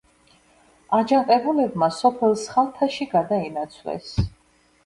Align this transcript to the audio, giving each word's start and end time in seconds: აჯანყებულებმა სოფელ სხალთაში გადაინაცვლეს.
აჯანყებულებმა 0.99 1.89
სოფელ 1.97 2.33
სხალთაში 2.45 3.07
გადაინაცვლეს. 3.15 4.13